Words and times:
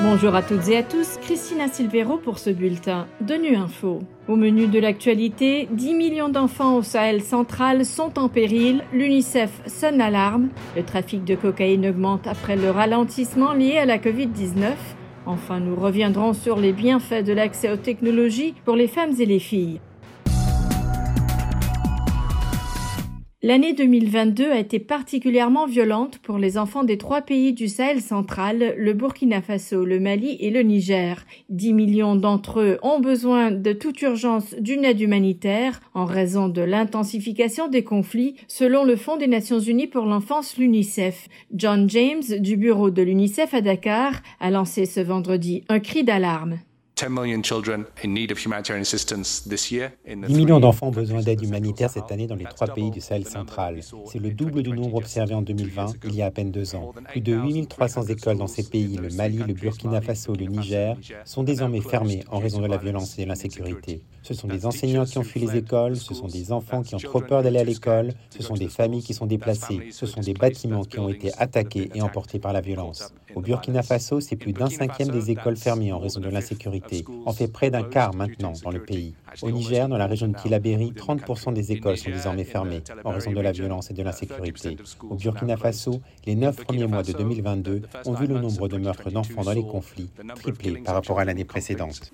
Bonjour 0.00 0.36
à 0.36 0.42
toutes 0.42 0.68
et 0.68 0.76
à 0.76 0.84
tous, 0.84 1.18
Christina 1.22 1.66
Silvero 1.66 2.18
pour 2.18 2.38
ce 2.38 2.50
bulletin 2.50 3.08
de 3.20 3.34
Nu 3.34 3.56
Info. 3.56 3.98
Au 4.28 4.36
menu 4.36 4.68
de 4.68 4.78
l'actualité, 4.78 5.68
10 5.72 5.94
millions 5.94 6.28
d'enfants 6.28 6.76
au 6.76 6.82
Sahel 6.84 7.20
central 7.20 7.84
sont 7.84 8.16
en 8.16 8.28
péril, 8.28 8.84
l'UNICEF 8.92 9.50
sonne 9.66 9.98
l'alarme, 9.98 10.50
le 10.76 10.84
trafic 10.84 11.24
de 11.24 11.34
cocaïne 11.34 11.88
augmente 11.88 12.28
après 12.28 12.54
le 12.54 12.70
ralentissement 12.70 13.54
lié 13.54 13.78
à 13.78 13.86
la 13.86 13.98
Covid-19. 13.98 14.70
Enfin, 15.26 15.58
nous 15.58 15.74
reviendrons 15.74 16.32
sur 16.32 16.60
les 16.60 16.72
bienfaits 16.72 17.24
de 17.24 17.32
l'accès 17.32 17.72
aux 17.72 17.76
technologies 17.76 18.54
pour 18.64 18.76
les 18.76 18.86
femmes 18.86 19.14
et 19.18 19.26
les 19.26 19.40
filles. 19.40 19.80
L'année 23.40 23.72
2022 23.72 24.50
a 24.50 24.58
été 24.58 24.80
particulièrement 24.80 25.66
violente 25.66 26.18
pour 26.18 26.38
les 26.38 26.58
enfants 26.58 26.82
des 26.82 26.98
trois 26.98 27.22
pays 27.22 27.52
du 27.52 27.68
Sahel 27.68 28.00
central, 28.00 28.74
le 28.76 28.92
Burkina 28.94 29.40
Faso, 29.40 29.84
le 29.84 30.00
Mali 30.00 30.36
et 30.40 30.50
le 30.50 30.62
Niger. 30.62 31.24
10 31.48 31.72
millions 31.72 32.16
d'entre 32.16 32.58
eux 32.58 32.78
ont 32.82 32.98
besoin 32.98 33.52
de 33.52 33.72
toute 33.72 34.02
urgence 34.02 34.56
d'une 34.58 34.84
aide 34.84 35.00
humanitaire 35.00 35.80
en 35.94 36.04
raison 36.04 36.48
de 36.48 36.62
l'intensification 36.62 37.68
des 37.68 37.84
conflits, 37.84 38.34
selon 38.48 38.82
le 38.82 38.96
Fonds 38.96 39.16
des 39.16 39.28
Nations 39.28 39.60
Unies 39.60 39.86
pour 39.86 40.06
l'enfance, 40.06 40.58
l'UNICEF. 40.58 41.28
John 41.54 41.88
James, 41.88 42.24
du 42.40 42.56
bureau 42.56 42.90
de 42.90 43.02
l'UNICEF 43.02 43.54
à 43.54 43.60
Dakar, 43.60 44.14
a 44.40 44.50
lancé 44.50 44.84
ce 44.84 44.98
vendredi 44.98 45.62
un 45.68 45.78
cri 45.78 46.02
d'alarme. 46.02 46.58
10 50.04 50.34
millions 50.34 50.58
d'enfants 50.58 50.88
ont 50.88 50.90
besoin 50.90 51.20
d'aide 51.22 51.40
humanitaire 51.44 51.90
cette 51.90 52.10
année 52.10 52.26
dans 52.26 52.34
les 52.34 52.44
trois 52.44 52.66
pays 52.66 52.90
du 52.90 53.00
Sahel 53.00 53.24
central. 53.24 53.78
C'est 54.10 54.18
le 54.18 54.30
double 54.30 54.64
du 54.64 54.70
nombre 54.70 54.96
observé 54.96 55.32
en 55.32 55.42
2020, 55.42 55.94
il 56.06 56.16
y 56.16 56.22
a 56.22 56.26
à 56.26 56.30
peine 56.32 56.50
deux 56.50 56.74
ans. 56.74 56.92
Plus 57.12 57.20
de 57.20 57.34
8300 57.34 58.06
écoles 58.06 58.38
dans 58.38 58.48
ces 58.48 58.64
pays, 58.64 58.96
le 58.96 59.10
Mali, 59.10 59.38
le 59.46 59.54
Burkina 59.54 60.00
Faso, 60.00 60.34
le 60.34 60.46
Niger, 60.46 60.96
sont 61.24 61.44
désormais 61.44 61.80
fermées 61.82 62.24
en 62.32 62.40
raison 62.40 62.60
de 62.60 62.66
la 62.66 62.78
violence 62.78 63.16
et 63.16 63.22
de 63.22 63.28
l'insécurité. 63.28 64.02
Ce 64.22 64.34
sont 64.34 64.48
des 64.48 64.66
enseignants 64.66 65.04
qui 65.04 65.18
ont 65.18 65.22
fui 65.22 65.38
les 65.38 65.56
écoles, 65.56 65.94
ce 65.96 66.14
sont 66.14 66.26
des 66.26 66.50
enfants 66.50 66.82
qui 66.82 66.96
ont 66.96 66.98
trop 66.98 67.20
peur 67.20 67.44
d'aller 67.44 67.60
à 67.60 67.64
l'école, 67.64 68.12
ce 68.30 68.42
sont 68.42 68.54
des 68.54 68.68
familles 68.68 69.04
qui 69.04 69.14
sont 69.14 69.26
déplacées, 69.26 69.88
ce 69.92 70.04
sont 70.04 70.20
des 70.20 70.34
bâtiments 70.34 70.84
qui 70.84 70.98
ont 70.98 71.08
été 71.08 71.30
attaqués 71.38 71.90
et 71.94 72.02
emportés 72.02 72.40
par 72.40 72.52
la 72.52 72.60
violence. 72.60 73.14
Au 73.34 73.40
Burkina 73.40 73.82
Faso, 73.82 74.20
c'est 74.20 74.36
plus 74.36 74.52
d'un 74.52 74.68
cinquième 74.68 75.10
des 75.10 75.30
écoles 75.30 75.56
fermées 75.56 75.92
en 75.92 75.98
raison 75.98 76.20
de 76.20 76.28
l'insécurité. 76.28 76.87
On 77.26 77.32
fait 77.32 77.48
près 77.48 77.70
d'un 77.70 77.82
quart 77.82 78.14
maintenant 78.14 78.52
dans 78.62 78.70
le 78.70 78.82
pays. 78.82 79.14
Au 79.42 79.50
Niger, 79.50 79.88
dans 79.88 79.98
la 79.98 80.06
région 80.06 80.28
de 80.28 80.36
Tilaberi, 80.36 80.92
30% 80.92 81.52
des 81.52 81.72
écoles 81.72 81.96
sont 81.96 82.10
désormais 82.10 82.44
fermées 82.44 82.82
en 83.04 83.10
raison 83.10 83.32
de 83.32 83.40
la 83.40 83.52
violence 83.52 83.90
et 83.90 83.94
de 83.94 84.02
l'insécurité. 84.02 84.76
Au 85.08 85.14
Burkina 85.14 85.56
Faso, 85.56 86.00
les 86.26 86.34
neuf 86.34 86.56
premiers 86.64 86.86
mois 86.86 87.02
de 87.02 87.12
2022 87.12 87.82
ont 88.06 88.14
vu 88.14 88.26
le 88.26 88.38
nombre 88.38 88.68
de 88.68 88.78
meurtres 88.78 89.10
d'enfants 89.10 89.42
dans 89.42 89.52
les 89.52 89.62
conflits 89.62 90.10
tripler 90.36 90.80
par 90.82 90.94
rapport 90.94 91.18
à 91.18 91.24
l'année 91.24 91.44
précédente. 91.44 92.10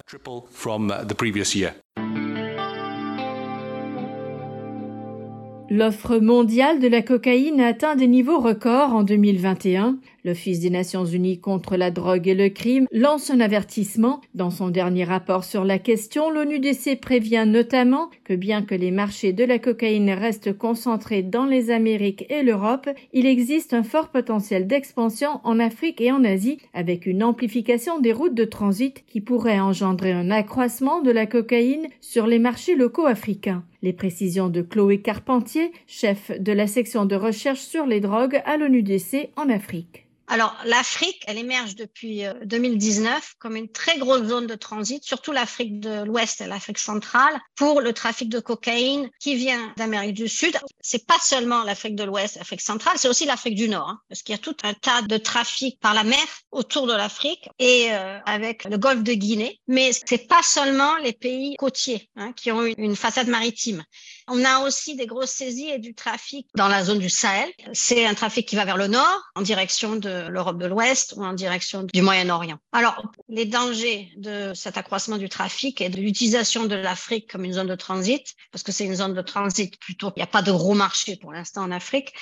L'offre 5.70 6.19
mondiale 6.19 6.79
de 6.79 6.89
la 6.89 7.01
cocaïne 7.01 7.59
atteint 7.59 7.97
des 7.97 8.07
niveaux 8.07 8.39
records 8.39 8.95
en 8.95 9.03
2021. 9.03 9.97
L'Office 10.23 10.61
des 10.61 10.69
Nations 10.69 11.07
Unies 11.07 11.41
contre 11.41 11.77
la 11.77 11.91
drogue 11.91 12.29
et 12.29 12.34
le 12.34 12.51
crime 12.51 12.87
lance 12.93 13.31
un 13.31 13.41
avertissement. 13.41 14.20
Dans 14.35 14.51
son 14.51 14.69
dernier 14.69 15.05
rapport 15.05 15.42
sur 15.42 15.65
la 15.65 15.79
question, 15.79 16.31
l'ONUDC 16.31 17.01
prévient 17.01 17.45
notamment 17.47 18.11
que 18.25 18.35
bien 18.35 18.61
que 18.61 18.75
les 18.75 18.91
marchés 18.91 19.33
de 19.33 19.45
la 19.45 19.59
cocaïne 19.59 20.11
restent 20.11 20.57
concentrés 20.57 21.23
dans 21.23 21.47
les 21.47 21.70
Amériques 21.70 22.27
et 22.29 22.42
l'Europe, 22.42 22.91
il 23.15 23.25
existe 23.25 23.73
un 23.73 23.83
fort 23.83 24.09
potentiel 24.09 24.67
d'expansion 24.67 25.41
en 25.45 25.59
Afrique 25.59 26.01
et 26.03 26.12
en 26.12 26.25
Asie 26.25 26.59
avec 26.75 27.07
une 27.07 27.23
amplification 27.23 28.01
des 28.01 28.12
routes 28.12 28.35
de 28.35 28.45
transit 28.45 29.03
qui 29.07 29.23
pourrait 29.23 29.61
engendrer 29.61 30.12
un 30.12 30.31
accroissement 30.31 31.01
de 31.01 31.11
la 31.11 31.25
cocaïne 31.25 31.87
sur 32.03 32.27
les 32.27 32.39
marchés 32.39 32.77
locaux 32.77 33.07
africains. 33.07 33.65
Les 33.84 33.92
précisions 33.92 34.48
de 34.48 34.62
Chloé 34.62 35.02
Carpentier, 35.02 35.70
chef 35.86 36.30
de 36.40 36.52
la 36.52 36.67
section 36.67 37.05
de 37.05 37.17
recherche 37.17 37.61
sur 37.61 37.84
les 37.84 38.00
drogues 38.00 38.40
à 38.46 38.56
l'ONUDC 38.56 39.28
en 39.36 39.50
Afrique. 39.50 40.04
Alors, 40.27 40.57
l'Afrique, 40.64 41.23
elle 41.27 41.39
émerge 41.39 41.74
depuis 41.74 42.23
2019 42.45 43.14
euh, 43.14 43.20
comme 43.39 43.57
une 43.57 43.70
très 43.70 43.98
grosse 43.98 44.27
zone 44.27 44.46
de 44.46 44.55
transit, 44.55 45.05
surtout 45.05 45.33
l'Afrique 45.33 45.80
de 45.80 46.05
l'Ouest 46.05 46.40
et 46.40 46.46
l'Afrique 46.46 46.79
centrale, 46.79 47.39
pour 47.57 47.80
le 47.80 47.92
trafic 47.92 48.29
de 48.29 48.40
cocaïne 48.40 49.11
qui 49.20 49.35
vient 49.35 49.73
d'Amérique 49.77 50.14
du 50.14 50.29
Sud. 50.29 50.58
C'est 50.80 51.07
pas 51.07 51.18
seulement 51.20 51.62
l'Afrique 51.64 51.95
de 51.95 52.05
l'Ouest, 52.05 52.36
l'Afrique 52.36 52.62
centrale, 52.62 52.96
c'est 52.96 53.08
aussi 53.08 53.27
l'Afrique 53.27 53.55
du 53.55 53.68
Nord, 53.68 53.89
hein, 53.89 54.01
parce 54.08 54.23
qu'il 54.23 54.35
y 54.35 54.39
a 54.39 54.40
tout 54.40 54.57
un 54.62 54.73
tas 54.73 55.02
de 55.02 55.17
trafic 55.18 55.79
par 55.80 55.92
la 55.92 56.05
mer 56.05 56.24
autour 56.51 56.86
de 56.86 56.95
l'Afrique 56.95 57.48
et 57.58 57.89
euh, 57.91 58.18
avec 58.24 58.64
le 58.64 58.79
golfe 58.79 59.02
de 59.02 59.12
Guinée. 59.12 59.61
Mais 59.68 59.91
c'est 60.06 60.27
pas 60.27 60.42
seulement 60.42 60.96
les 60.98 61.12
pays 61.12 61.56
côtiers 61.56 62.08
hein, 62.17 62.33
qui 62.33 62.51
ont 62.51 62.64
une 62.64 62.96
façade 62.96 63.29
maritime. 63.29 63.85
On 64.27 64.45
a 64.45 64.61
aussi 64.61 64.96
des 64.96 65.07
grosses 65.07 65.30
saisies 65.30 65.68
et 65.68 65.79
du 65.79 65.95
trafic 65.95 66.48
dans 66.55 66.68
la 66.68 66.83
zone 66.83 66.98
du 66.98 67.11
Sahel. 67.11 67.51
C'est 67.73 68.07
un 68.07 68.14
trafic 68.14 68.48
qui 68.48 68.57
va 68.57 68.64
vers 68.64 68.79
le 68.79 68.86
nord, 68.86 69.23
en 69.35 69.42
direction 69.42 69.96
de 69.96 70.29
l'Europe 70.29 70.58
de 70.58 70.67
l'Ouest 70.67 71.14
ou 71.17 71.24
en 71.24 71.35
direction 71.35 71.83
du 71.83 72.01
Moyen-Orient. 72.01 72.58
Alors, 72.73 73.02
les 73.29 73.45
dangers 73.45 74.11
de 74.17 74.52
cet 74.55 74.79
accroissement 74.79 75.18
du 75.18 75.29
trafic 75.29 75.80
et 75.80 75.90
de 75.90 75.98
l'utilisation 75.98 76.64
de 76.64 76.74
l'Afrique 76.74 77.30
comme 77.30 77.45
une 77.45 77.52
zone 77.52 77.67
de 77.67 77.74
transit, 77.74 78.35
parce 78.51 78.62
que 78.62 78.73
c'est 78.73 78.86
une 78.86 78.96
zone 78.96 79.14
de 79.14 79.23
transit 79.23 79.79
plutôt, 79.79 80.11
il 80.17 80.20
n'y 80.20 80.23
a 80.23 80.27
pas 80.27 80.42
de 80.42 80.52
gros 80.52 80.74
marché 80.74 81.17
pour 81.17 81.33
l'instant 81.33 81.62
en 81.62 81.70
Afrique, 81.70 82.14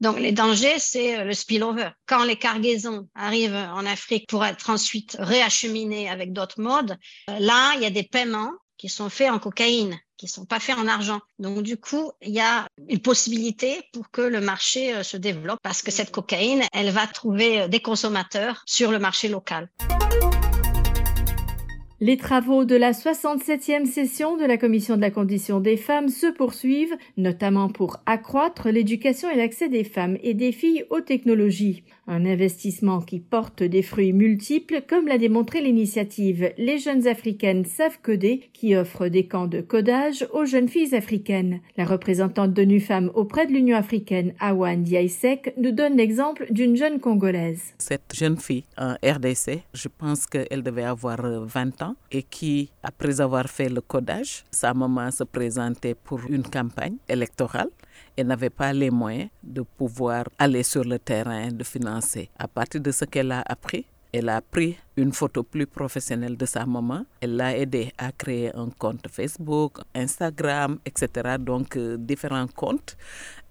donc, 0.00 0.18
les 0.18 0.32
dangers, 0.32 0.78
c'est 0.78 1.24
le 1.24 1.32
spillover. 1.32 1.88
Quand 2.06 2.24
les 2.24 2.36
cargaisons 2.36 3.08
arrivent 3.14 3.54
en 3.54 3.86
Afrique 3.86 4.28
pour 4.28 4.44
être 4.44 4.68
ensuite 4.68 5.16
réacheminées 5.18 6.10
avec 6.10 6.32
d'autres 6.32 6.60
modes, 6.60 6.98
là, 7.28 7.72
il 7.76 7.82
y 7.82 7.86
a 7.86 7.90
des 7.90 8.02
paiements 8.02 8.52
qui 8.76 8.88
sont 8.88 9.08
faits 9.08 9.30
en 9.30 9.38
cocaïne 9.38 9.98
qui 10.16 10.28
sont 10.28 10.44
pas 10.44 10.60
faits 10.60 10.76
en 10.76 10.86
argent. 10.86 11.20
Donc 11.38 11.62
du 11.62 11.76
coup, 11.76 12.12
il 12.22 12.32
y 12.32 12.40
a 12.40 12.66
une 12.88 13.00
possibilité 13.00 13.82
pour 13.92 14.10
que 14.10 14.22
le 14.22 14.40
marché 14.40 14.94
euh, 14.94 15.02
se 15.02 15.16
développe 15.16 15.60
parce 15.62 15.82
que 15.82 15.90
cette 15.90 16.10
cocaïne, 16.10 16.62
elle 16.72 16.90
va 16.90 17.06
trouver 17.06 17.62
euh, 17.62 17.68
des 17.68 17.80
consommateurs 17.80 18.62
sur 18.66 18.90
le 18.90 18.98
marché 18.98 19.28
local. 19.28 19.68
Les 22.00 22.16
travaux 22.16 22.64
de 22.64 22.74
la 22.74 22.90
67e 22.90 23.86
session 23.86 24.36
de 24.36 24.44
la 24.44 24.56
Commission 24.56 24.96
de 24.96 25.00
la 25.00 25.12
condition 25.12 25.60
des 25.60 25.76
femmes 25.76 26.08
se 26.08 26.26
poursuivent, 26.26 26.96
notamment 27.16 27.68
pour 27.68 27.98
accroître 28.04 28.68
l'éducation 28.68 29.30
et 29.30 29.36
l'accès 29.36 29.68
des 29.68 29.84
femmes 29.84 30.18
et 30.24 30.34
des 30.34 30.50
filles 30.50 30.84
aux 30.90 31.00
technologies. 31.00 31.84
Un 32.08 32.26
investissement 32.26 33.00
qui 33.00 33.20
porte 33.20 33.62
des 33.62 33.80
fruits 33.80 34.12
multiples, 34.12 34.82
comme 34.86 35.06
l'a 35.06 35.18
démontré 35.18 35.62
l'initiative 35.62 36.52
Les 36.58 36.78
jeunes 36.78 37.06
africaines 37.06 37.64
savent 37.64 38.00
coder, 38.02 38.50
qui 38.52 38.74
offre 38.74 39.06
des 39.06 39.26
camps 39.26 39.46
de 39.46 39.60
codage 39.60 40.26
aux 40.32 40.44
jeunes 40.44 40.68
filles 40.68 40.96
africaines. 40.96 41.60
La 41.76 41.84
représentante 41.84 42.52
de 42.52 42.62
NUFAM 42.62 43.12
auprès 43.14 43.46
de 43.46 43.52
l'Union 43.52 43.76
africaine, 43.76 44.34
Awan 44.40 44.82
Diaisek, 44.82 45.54
nous 45.58 45.72
donne 45.72 45.96
l'exemple 45.96 46.46
d'une 46.50 46.76
jeune 46.76 46.98
Congolaise. 46.98 47.62
Cette 47.78 48.12
jeune 48.14 48.36
fille 48.36 48.64
en 48.76 48.94
RDC, 49.02 49.62
je 49.72 49.88
pense 49.88 50.26
qu'elle 50.26 50.64
devait 50.64 50.82
avoir 50.82 51.22
20 51.22 51.82
ans 51.82 51.83
et 52.10 52.22
qui, 52.22 52.70
après 52.82 53.20
avoir 53.20 53.46
fait 53.46 53.68
le 53.68 53.80
codage, 53.80 54.44
sa 54.50 54.72
maman 54.74 55.10
se 55.10 55.24
présentait 55.24 55.94
pour 55.94 56.20
une 56.28 56.42
campagne 56.42 56.96
électorale 57.08 57.70
et 58.16 58.24
n'avait 58.24 58.50
pas 58.50 58.72
les 58.72 58.90
moyens 58.90 59.30
de 59.42 59.62
pouvoir 59.62 60.24
aller 60.38 60.62
sur 60.62 60.84
le 60.84 60.98
terrain, 60.98 61.48
de 61.50 61.64
financer. 61.64 62.30
À 62.38 62.48
partir 62.48 62.80
de 62.80 62.90
ce 62.90 63.04
qu'elle 63.04 63.32
a 63.32 63.42
appris, 63.46 63.84
elle 64.16 64.28
a 64.28 64.40
pris 64.40 64.76
une 64.96 65.12
photo 65.12 65.42
plus 65.42 65.66
professionnelle 65.66 66.36
de 66.36 66.46
sa 66.46 66.64
maman. 66.64 67.04
Elle 67.20 67.34
l'a 67.34 67.56
aidé 67.58 67.90
à 67.98 68.12
créer 68.12 68.54
un 68.54 68.70
compte 68.70 69.08
Facebook, 69.10 69.80
Instagram, 69.92 70.78
etc. 70.86 71.36
Donc, 71.40 71.76
euh, 71.76 71.96
différents 71.98 72.46
comptes. 72.46 72.96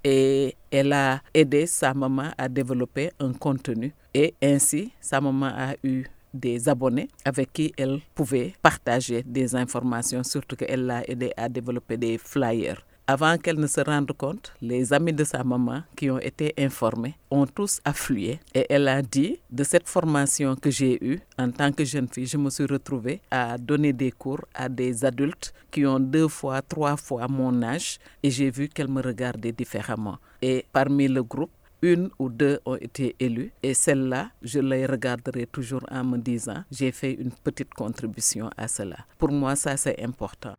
Et 0.06 0.56
elle 0.72 0.94
a 0.94 1.22
aidé 1.34 1.66
sa 1.66 1.94
maman 1.94 2.32
à 2.38 2.48
développer 2.48 3.12
un 3.20 3.34
contenu. 3.34 3.94
Et 4.14 4.36
ainsi, 4.42 4.94
sa 5.02 5.20
maman 5.20 5.48
a 5.48 5.74
eu 5.84 6.06
des 6.34 6.68
abonnés 6.70 7.08
avec 7.26 7.54
qui 7.54 7.74
elle 7.78 8.00
pouvait 8.16 8.54
partager 8.62 9.24
des 9.24 9.56
informations, 9.56 10.24
surtout 10.24 10.56
qu'elle 10.56 10.86
l'a 10.86 11.08
aidé 11.10 11.32
à 11.38 11.48
développer 11.50 11.98
des 11.98 12.18
flyers. 12.18 12.84
Avant 13.06 13.38
qu'elle 13.38 13.60
ne 13.60 13.68
se 13.68 13.82
rende 13.82 14.14
compte, 14.14 14.54
les 14.62 14.94
amis 14.94 15.12
de 15.12 15.26
sa 15.26 15.44
maman 15.44 15.84
qui 15.94 16.10
ont 16.10 16.20
été 16.20 16.54
informés 16.58 17.16
ont 17.30 17.46
tous 17.46 17.82
afflué 17.84 18.40
et 18.56 18.66
elle 18.70 18.88
a 18.88 19.02
dit 19.02 19.42
de 19.52 19.66
cette 19.66 19.90
formation 19.90 20.56
que 20.56 20.72
j'ai 20.72 21.04
eue 21.06 21.20
en 21.38 21.52
tant 21.52 21.74
que 21.74 21.84
jeune 21.84 22.08
fille, 22.08 22.28
je 22.28 22.38
me 22.38 22.50
suis 22.50 22.66
retrouvée 22.66 23.20
à 23.30 23.58
donner 23.58 23.92
des 23.92 24.12
cours 24.12 24.40
à 24.56 24.70
des 24.70 25.04
adultes 25.04 25.54
qui 25.70 25.86
ont 25.86 26.00
deux 26.00 26.30
fois, 26.30 26.62
trois 26.62 26.96
fois 26.96 27.28
mon 27.28 27.62
âge 27.62 28.00
et 28.24 28.32
j'ai 28.32 28.50
vu 28.50 28.70
qu'elle 28.70 28.88
me 28.88 29.02
regardait 29.02 29.52
différemment. 29.52 30.18
Et 30.42 30.66
parmi 30.72 31.10
le 31.10 31.24
groupe, 31.24 31.52
une 31.84 32.10
ou 32.18 32.30
deux 32.30 32.60
ont 32.66 32.76
été 32.76 33.16
élues 33.20 33.52
et 33.62 33.74
celles-là, 33.74 34.32
je 34.42 34.60
les 34.60 34.86
regarderai 34.86 35.46
toujours 35.46 35.86
en 35.92 36.04
me 36.04 36.18
disant, 36.18 36.64
j'ai 36.72 36.92
fait 36.92 37.14
une 37.14 37.32
petite 37.32 37.74
contribution 37.74 38.50
à 38.58 38.68
cela. 38.68 38.98
Pour 39.20 39.32
moi, 39.32 39.56
ça 39.56 39.76
c'est 39.78 40.02
important. 40.02 40.56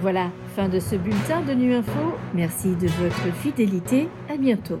Voilà, 0.00 0.30
fin 0.56 0.68
de 0.68 0.80
ce 0.80 0.96
bulletin 0.96 1.42
de 1.42 1.52
Nu 1.52 1.74
Info. 1.74 2.14
Merci 2.34 2.74
de 2.76 2.88
votre 2.88 3.34
fidélité. 3.42 4.08
À 4.28 4.36
bientôt. 4.36 4.80